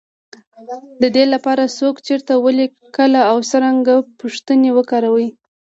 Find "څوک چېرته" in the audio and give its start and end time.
1.77-2.33